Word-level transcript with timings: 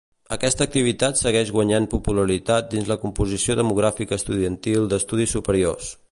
Aquesta 0.35 0.65
activitat 0.67 1.19
segueix 1.19 1.51
guanyant 1.57 1.85
popularitat 1.91 2.71
dins 2.71 2.89
la 2.93 2.97
composició 3.03 3.59
demogràfica 3.61 4.19
estudiantil 4.23 4.93
d'estudis 4.95 5.37
superiors. 5.39 5.97